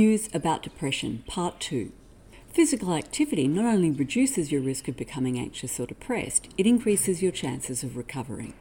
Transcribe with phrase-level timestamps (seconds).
[0.00, 1.92] News about depression, part two.
[2.54, 7.32] Physical activity not only reduces your risk of becoming anxious or depressed, it increases your
[7.32, 8.54] chances of recovering.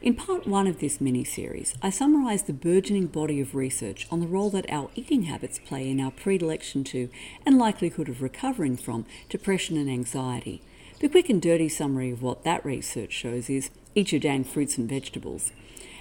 [0.00, 4.20] In part one of this mini series, I summarise the burgeoning body of research on
[4.20, 7.08] the role that our eating habits play in our predilection to
[7.44, 10.62] and likelihood of recovering from depression and anxiety.
[11.00, 14.78] The quick and dirty summary of what that research shows is eat your dang fruits
[14.78, 15.52] and vegetables.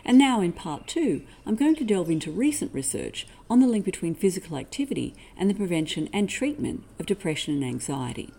[0.04, 3.86] And now, in part two, I'm going to delve into recent research on the link
[3.86, 8.34] between physical activity and the prevention and treatment of depression and anxiety.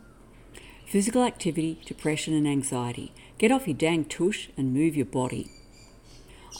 [0.86, 3.12] Physical activity, depression, and anxiety.
[3.38, 5.50] Get off your dang tush and move your body.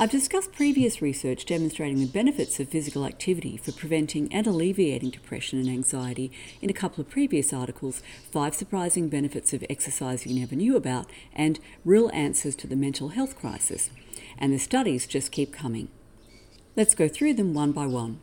[0.01, 5.59] I've discussed previous research demonstrating the benefits of physical activity for preventing and alleviating depression
[5.59, 10.57] and anxiety in a couple of previous articles Five Surprising Benefits of Exercise You Never
[10.57, 13.91] Knew About and Real Answers to the Mental Health Crisis
[14.39, 15.89] and the studies just keep coming.
[16.75, 18.21] Let's go through them one by one.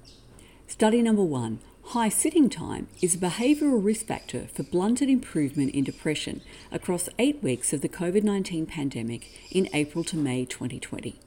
[0.67, 5.83] Study number one High sitting time is a behavioural risk factor for blunted improvement in
[5.83, 11.19] depression across eight weeks of the COVID 19 pandemic in April to May 2020.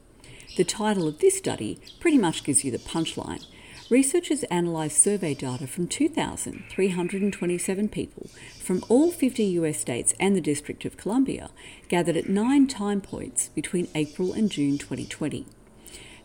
[0.55, 3.43] The title of this study pretty much gives you the punchline.
[3.89, 8.29] Researchers analysed survey data from 2,327 people
[8.59, 11.49] from all 50 US states and the District of Columbia,
[11.87, 15.47] gathered at nine time points between April and June 2020.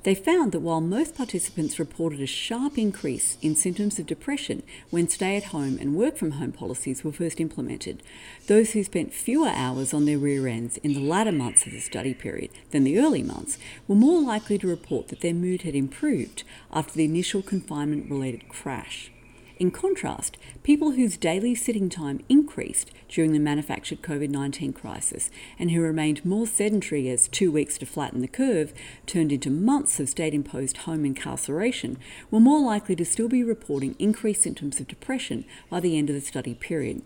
[0.09, 5.07] They found that while most participants reported a sharp increase in symptoms of depression when
[5.07, 8.03] stay at home and work from home policies were first implemented,
[8.47, 11.81] those who spent fewer hours on their rear ends in the latter months of the
[11.81, 15.75] study period than the early months were more likely to report that their mood had
[15.75, 16.43] improved
[16.73, 19.13] after the initial confinement related crash.
[19.59, 25.73] In contrast, people whose daily sitting time increased during the manufactured COVID 19 crisis and
[25.73, 28.73] who remained more sedentary as two weeks to flatten the curve
[29.05, 31.99] turned into months of state imposed home incarceration
[32.31, 36.15] were more likely to still be reporting increased symptoms of depression by the end of
[36.15, 37.03] the study period.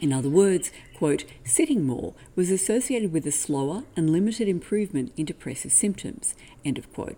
[0.00, 5.24] In other words, quote, sitting more was associated with a slower and limited improvement in
[5.24, 7.16] depressive symptoms, end of quote.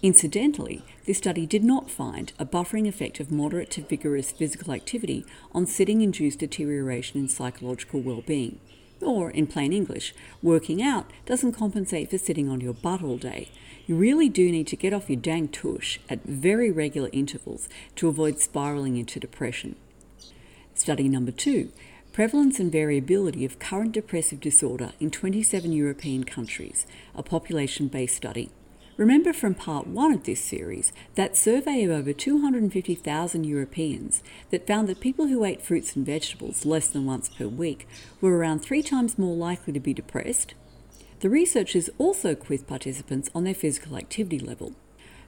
[0.00, 5.24] Incidentally, this study did not find a buffering effect of moderate to vigorous physical activity
[5.50, 8.60] on sitting induced deterioration in psychological well being.
[9.00, 13.48] Or, in plain English, working out doesn't compensate for sitting on your butt all day.
[13.88, 18.06] You really do need to get off your dang tush at very regular intervals to
[18.06, 19.74] avoid spiraling into depression.
[20.74, 21.72] Study number two
[22.12, 26.86] Prevalence and variability of current depressive disorder in 27 European countries,
[27.16, 28.50] a population based study.
[28.98, 34.88] Remember from part one of this series that survey of over 250,000 Europeans that found
[34.88, 37.86] that people who ate fruits and vegetables less than once per week
[38.20, 40.54] were around three times more likely to be depressed.
[41.20, 44.72] The researchers also quizzed participants on their physical activity level.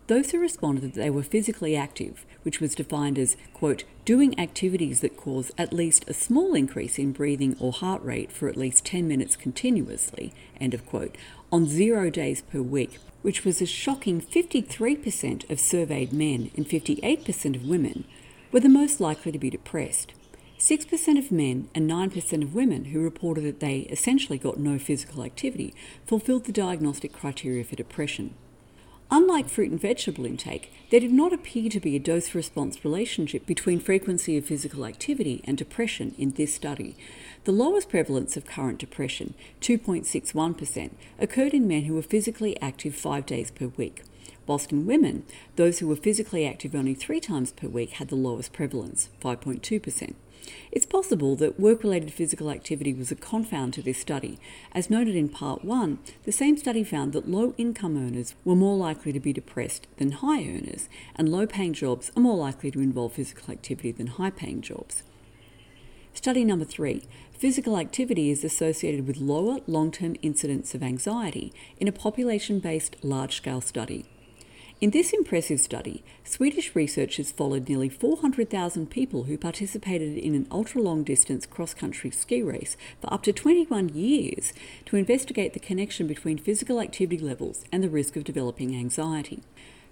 [0.08, 4.98] Those who responded that they were physically active, which was defined as, quote, doing activities
[4.98, 8.84] that cause at least a small increase in breathing or heart rate for at least
[8.84, 11.16] 10 minutes continuously, end of quote,
[11.52, 17.56] on zero days per week, which was a shocking 53% of surveyed men and 58%
[17.56, 18.04] of women,
[18.52, 20.12] were the most likely to be depressed.
[20.58, 25.24] 6% of men and 9% of women who reported that they essentially got no physical
[25.24, 28.34] activity fulfilled the diagnostic criteria for depression.
[29.12, 33.44] Unlike fruit and vegetable intake, there did not appear to be a dose response relationship
[33.44, 36.96] between frequency of physical activity and depression in this study.
[37.42, 43.26] The lowest prevalence of current depression, 2.61%, occurred in men who were physically active five
[43.26, 44.04] days per week,
[44.50, 45.24] in women,
[45.54, 50.14] those who were physically active only three times per week had the lowest prevalence, 5.2%.
[50.72, 54.40] It's possible that work related physical activity was a confound to this study.
[54.72, 58.76] As noted in part 1, the same study found that low income earners were more
[58.76, 62.80] likely to be depressed than high earners, and low paying jobs are more likely to
[62.80, 65.04] involve physical activity than high paying jobs.
[66.12, 67.04] Study number 3
[67.38, 72.96] Physical activity is associated with lower long term incidence of anxiety in a population based
[73.02, 74.04] large scale study.
[74.80, 80.80] In this impressive study, Swedish researchers followed nearly 400,000 people who participated in an ultra
[80.80, 84.54] long distance cross country ski race for up to 21 years
[84.86, 89.42] to investigate the connection between physical activity levels and the risk of developing anxiety.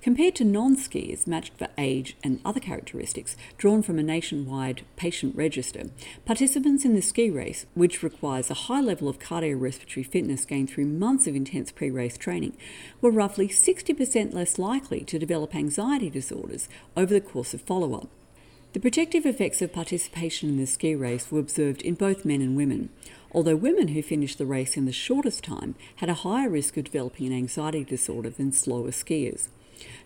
[0.00, 5.34] Compared to non skiers matched for age and other characteristics drawn from a nationwide patient
[5.34, 5.90] register,
[6.24, 10.86] participants in the ski race, which requires a high level of cardiorespiratory fitness gained through
[10.86, 12.56] months of intense pre race training,
[13.00, 18.08] were roughly 60% less likely to develop anxiety disorders over the course of follow up.
[18.74, 22.54] The protective effects of participation in the ski race were observed in both men and
[22.54, 22.90] women,
[23.32, 26.84] although women who finished the race in the shortest time had a higher risk of
[26.84, 29.48] developing an anxiety disorder than slower skiers.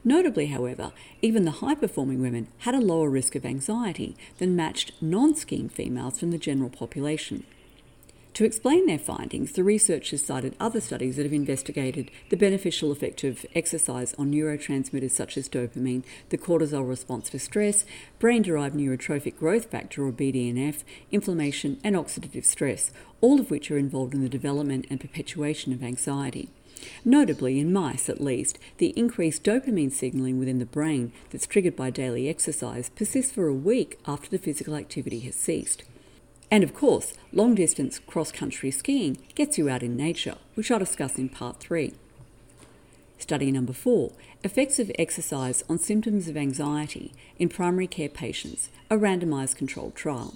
[0.05, 4.93] Notably, however, even the high performing women had a lower risk of anxiety than matched
[5.01, 7.45] non skiing females from the general population.
[8.35, 13.25] To explain their findings, the researchers cited other studies that have investigated the beneficial effect
[13.25, 17.85] of exercise on neurotransmitters such as dopamine, the cortisol response to stress,
[18.19, 22.91] brain derived neurotrophic growth factor or BDNF, inflammation, and oxidative stress,
[23.21, 26.49] all of which are involved in the development and perpetuation of anxiety.
[27.05, 31.90] Notably, in mice at least, the increased dopamine signaling within the brain that's triggered by
[31.90, 35.84] daily exercise persists for a week after the physical activity has ceased.
[36.50, 40.79] And of course, long distance cross country skiing gets you out in nature, which I'll
[40.79, 41.94] discuss in part 3.
[43.19, 44.12] Study number 4
[44.44, 50.34] Effects of exercise on symptoms of anxiety in primary care patients, a randomised controlled trial.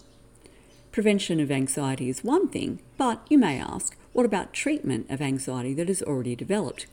[0.93, 5.75] Prevention of anxiety is one thing, but you may ask, what about treatment of anxiety
[5.75, 6.87] that is already developed?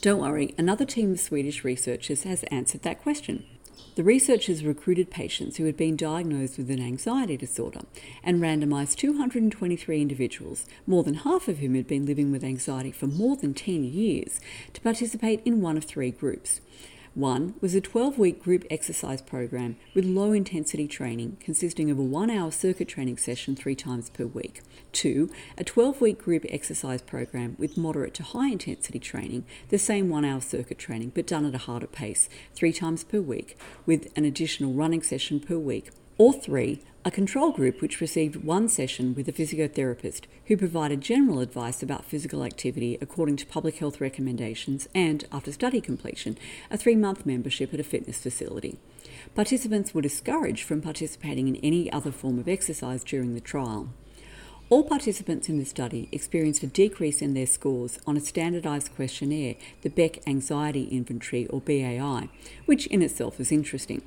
[0.00, 3.44] Don't worry, another team of Swedish researchers has answered that question.
[3.94, 7.82] The researchers recruited patients who had been diagnosed with an anxiety disorder
[8.24, 13.06] and randomized 223 individuals, more than half of whom had been living with anxiety for
[13.06, 14.40] more than 10 years,
[14.72, 16.60] to participate in one of three groups.
[17.14, 22.02] One was a 12 week group exercise program with low intensity training consisting of a
[22.02, 24.62] one hour circuit training session three times per week.
[24.90, 30.08] Two, a 12 week group exercise program with moderate to high intensity training, the same
[30.08, 33.56] one hour circuit training but done at a harder pace, three times per week,
[33.86, 35.90] with an additional running session per week.
[36.16, 41.40] Or three, a control group which received one session with a physiotherapist who provided general
[41.40, 46.38] advice about physical activity according to public health recommendations and, after study completion,
[46.70, 48.78] a three month membership at a fitness facility.
[49.34, 53.88] Participants were discouraged from participating in any other form of exercise during the trial.
[54.70, 59.56] All participants in the study experienced a decrease in their scores on a standardised questionnaire,
[59.82, 62.28] the Beck Anxiety Inventory or BAI,
[62.66, 64.02] which in itself is interesting.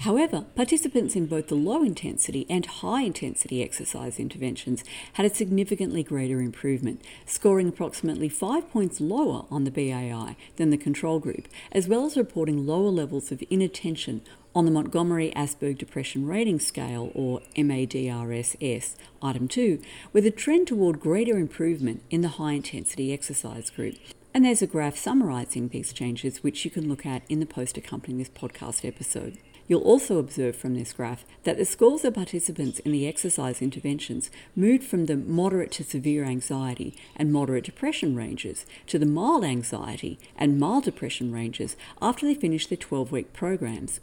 [0.00, 6.02] However, participants in both the low intensity and high intensity exercise interventions had a significantly
[6.02, 11.86] greater improvement, scoring approximately five points lower on the BAI than the control group, as
[11.86, 14.22] well as reporting lower levels of inattention
[14.54, 19.80] on the Montgomery Asberg Depression Rating Scale, or MADRSS, item 2,
[20.12, 23.94] with a trend toward greater improvement in the high intensity exercise group.
[24.34, 27.76] And there's a graph summarising these changes, which you can look at in the post
[27.78, 29.38] accompanying this podcast episode.
[29.72, 34.30] You'll also observe from this graph that the scores of participants in the exercise interventions
[34.54, 40.18] moved from the moderate to severe anxiety and moderate depression ranges to the mild anxiety
[40.36, 43.98] and mild depression ranges after they finished their 12 week programs.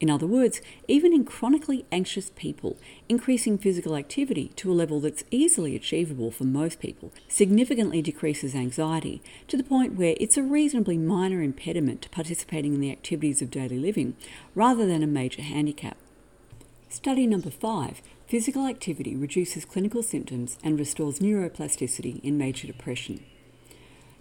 [0.00, 2.76] In other words, even in chronically anxious people,
[3.08, 9.22] increasing physical activity to a level that's easily achievable for most people significantly decreases anxiety
[9.48, 13.50] to the point where it's a reasonably minor impediment to participating in the activities of
[13.50, 14.16] daily living
[14.54, 15.96] rather than a major handicap.
[16.88, 23.24] Study number five physical activity reduces clinical symptoms and restores neuroplasticity in major depression.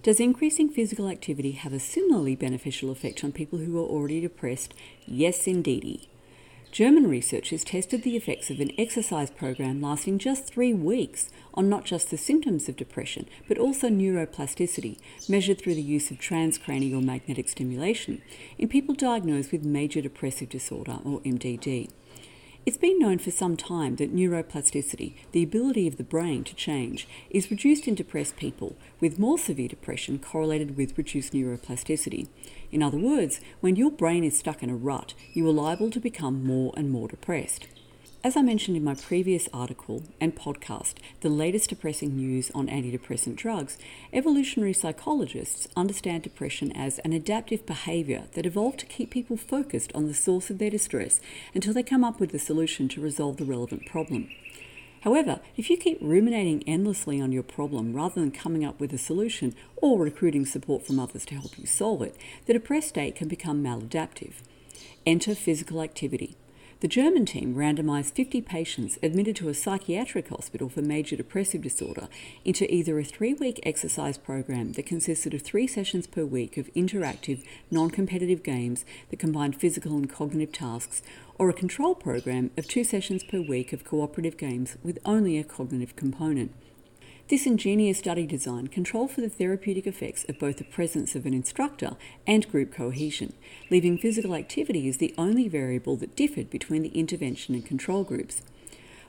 [0.04, 4.74] Does increasing physical activity have a similarly beneficial effect on people who are already depressed?
[5.06, 6.10] Yes, indeedy.
[6.74, 11.86] German researchers tested the effects of an exercise program lasting just three weeks on not
[11.86, 14.98] just the symptoms of depression, but also neuroplasticity,
[15.30, 18.22] measured through the use of transcranial magnetic stimulation,
[18.58, 21.90] in people diagnosed with major depressive disorder, or MDD.
[22.66, 27.10] It's been known for some time that neuroplasticity, the ability of the brain to change,
[27.30, 32.30] is reduced in depressed people, with more severe depression correlated with reduced neuroplasticity.
[32.72, 36.00] In other words, when your brain is stuck in a rut, you are liable to
[36.00, 37.68] become more and more depressed.
[38.26, 43.36] As I mentioned in my previous article and podcast, The Latest Depressing News on Antidepressant
[43.36, 43.78] Drugs,
[44.14, 50.08] evolutionary psychologists understand depression as an adaptive behavior that evolved to keep people focused on
[50.08, 51.20] the source of their distress
[51.54, 54.30] until they come up with a solution to resolve the relevant problem.
[55.02, 58.98] However, if you keep ruminating endlessly on your problem rather than coming up with a
[58.98, 62.16] solution or recruiting support from others to help you solve it,
[62.46, 64.36] the depressed state can become maladaptive.
[65.06, 66.38] Enter physical activity.
[66.84, 72.10] The German team randomized 50 patients admitted to a psychiatric hospital for major depressive disorder
[72.44, 76.68] into either a three week exercise program that consisted of three sessions per week of
[76.74, 81.02] interactive, non competitive games that combined physical and cognitive tasks,
[81.40, 85.46] or a control program of two sessions per week of cooperative games with only a
[85.46, 86.52] cognitive component.
[87.30, 91.34] This ingenious study design controlled for the therapeutic effects of both the presence of an
[91.34, 91.96] instructor
[92.28, 93.32] and group cohesion,
[93.72, 98.42] leaving physical activity as the only variable that differed between the intervention and control groups.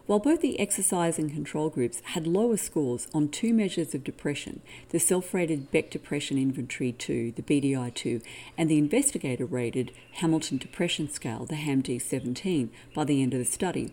[0.06, 4.60] While both the exercise and control groups had lower scores on two measures of depression,
[4.90, 8.20] the self rated Beck Depression Inventory 2, the BDI 2,
[8.56, 13.44] and the investigator rated Hamilton Depression Scale, the HAM-D 17, by the end of the
[13.46, 13.92] study,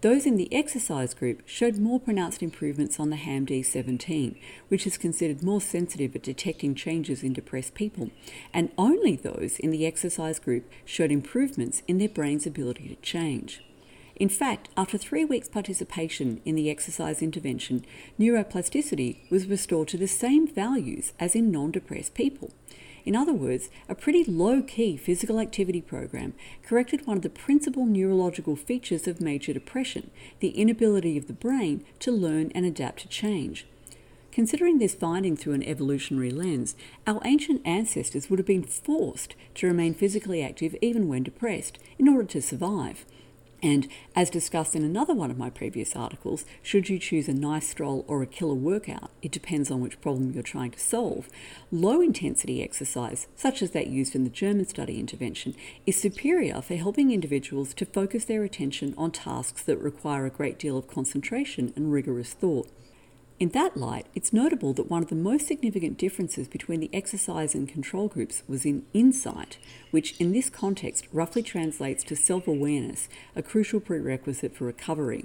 [0.00, 4.36] those in the exercise group showed more pronounced improvements on the HAM-D17,
[4.68, 8.10] which is considered more sensitive at detecting changes in depressed people,
[8.54, 13.62] and only those in the exercise group showed improvements in their brain's ability to change.
[14.16, 17.84] In fact, after three weeks' participation in the exercise intervention,
[18.18, 22.52] neuroplasticity was restored to the same values as in non depressed people.
[23.04, 27.86] In other words, a pretty low key physical activity program corrected one of the principal
[27.86, 33.08] neurological features of major depression the inability of the brain to learn and adapt to
[33.08, 33.66] change.
[34.32, 36.76] Considering this finding through an evolutionary lens,
[37.06, 42.08] our ancient ancestors would have been forced to remain physically active even when depressed in
[42.08, 43.04] order to survive.
[43.62, 47.68] And as discussed in another one of my previous articles, should you choose a nice
[47.68, 51.28] stroll or a killer workout, it depends on which problem you're trying to solve.
[51.70, 55.54] Low intensity exercise, such as that used in the German study intervention,
[55.86, 60.58] is superior for helping individuals to focus their attention on tasks that require a great
[60.58, 62.68] deal of concentration and rigorous thought.
[63.40, 67.54] In that light, it's notable that one of the most significant differences between the exercise
[67.54, 69.56] and control groups was in insight,
[69.90, 75.24] which in this context roughly translates to self awareness, a crucial prerequisite for recovery.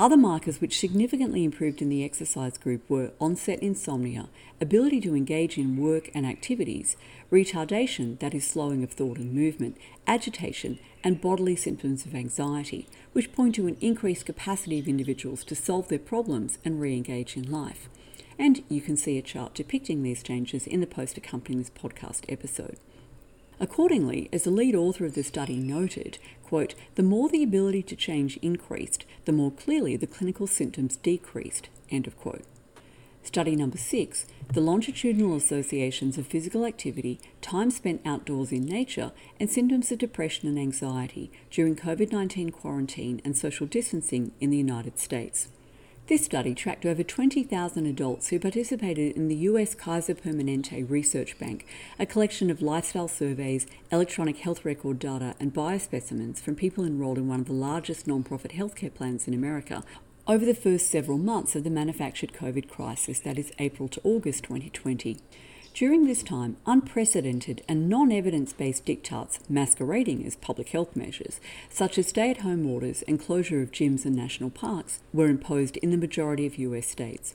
[0.00, 4.28] Other markers which significantly improved in the exercise group were onset insomnia,
[4.60, 6.96] ability to engage in work and activities,
[7.30, 9.76] retardation, that is, slowing of thought and movement,
[10.08, 15.54] agitation, and bodily symptoms of anxiety, which point to an increased capacity of individuals to
[15.54, 17.88] solve their problems and re engage in life.
[18.36, 22.24] And you can see a chart depicting these changes in the post accompanying this podcast
[22.28, 22.78] episode.
[23.60, 27.96] Accordingly, as the lead author of the study noted, quote, the more the ability to
[27.96, 32.44] change increased, the more clearly the clinical symptoms decreased, end of quote.
[33.22, 39.48] Study number six, the longitudinal associations of physical activity, time spent outdoors in nature, and
[39.48, 44.98] symptoms of depression and anxiety during COVID 19 quarantine and social distancing in the United
[44.98, 45.48] States.
[46.06, 51.66] This study tracked over 20,000 adults who participated in the US Kaiser Permanente Research Bank,
[51.98, 57.26] a collection of lifestyle surveys, electronic health record data, and biospecimens from people enrolled in
[57.26, 59.82] one of the largest non-profit healthcare plans in America
[60.26, 64.44] over the first several months of the manufactured COVID crisis, that is April to August
[64.44, 65.16] 2020.
[65.74, 71.98] During this time, unprecedented and non evidence based diktats masquerading as public health measures, such
[71.98, 75.90] as stay at home orders and closure of gyms and national parks, were imposed in
[75.90, 77.34] the majority of US states.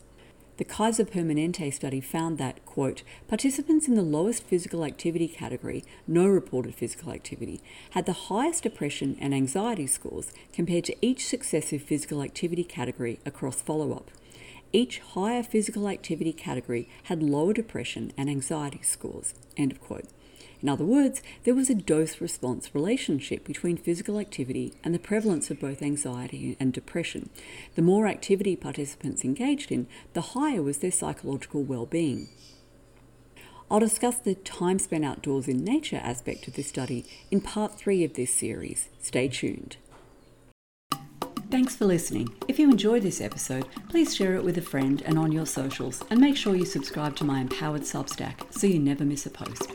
[0.55, 6.25] The Kaiser Permanente study found that, quote, participants in the lowest physical activity category, no
[6.25, 12.21] reported physical activity, had the highest depression and anxiety scores compared to each successive physical
[12.21, 14.11] activity category across follow up.
[14.71, 19.33] Each higher physical activity category had lower depression and anxiety scores.
[19.57, 20.05] End of quote.
[20.61, 25.49] In other words, there was a dose response relationship between physical activity and the prevalence
[25.49, 27.29] of both anxiety and depression.
[27.75, 32.27] The more activity participants engaged in, the higher was their psychological well being.
[33.71, 38.03] I'll discuss the time spent outdoors in nature aspect of this study in part three
[38.03, 38.89] of this series.
[38.99, 39.77] Stay tuned.
[41.51, 42.29] Thanks for listening.
[42.47, 46.03] If you enjoyed this episode, please share it with a friend and on your socials,
[46.11, 49.67] and make sure you subscribe to my Empowered Substack so you never miss a post.